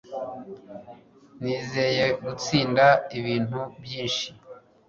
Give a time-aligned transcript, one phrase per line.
[1.41, 2.85] Nizeye gutsinda
[3.19, 4.27] ibintu byinshi